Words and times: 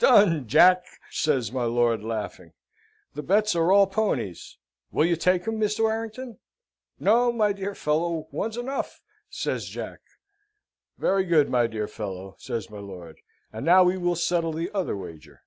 "Done, 0.00 0.48
Jack!" 0.48 0.82
says 1.08 1.52
my 1.52 1.62
lord, 1.62 2.02
laughing. 2.02 2.52
"The 3.14 3.22
bets 3.22 3.54
are 3.54 3.70
all 3.70 3.86
ponies. 3.86 4.56
Will 4.90 5.04
you 5.06 5.14
take 5.14 5.46
him, 5.46 5.60
Mr. 5.60 5.84
Warrington?" 5.84 6.40
"No, 6.98 7.30
my 7.30 7.52
dear 7.52 7.76
fellow 7.76 8.26
one's 8.32 8.56
enough," 8.56 9.00
says 9.30 9.66
Jack. 9.66 10.00
"Very 10.98 11.22
good, 11.22 11.48
my 11.48 11.68
dear 11.68 11.86
fellow," 11.86 12.34
says 12.40 12.68
my 12.70 12.80
lord; 12.80 13.18
"and 13.52 13.64
now 13.64 13.84
we 13.84 13.96
will 13.96 14.16
settle 14.16 14.52
the 14.52 14.68
other 14.74 14.96
wager." 14.96 15.42